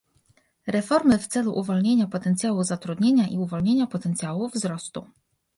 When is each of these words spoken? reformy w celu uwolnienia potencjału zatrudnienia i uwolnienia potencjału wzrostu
reformy 0.67 1.17
w 1.19 1.27
celu 1.27 1.59
uwolnienia 1.59 2.07
potencjału 2.07 2.63
zatrudnienia 2.63 3.27
i 3.27 3.37
uwolnienia 3.37 3.87
potencjału 3.87 4.49
wzrostu 4.49 5.07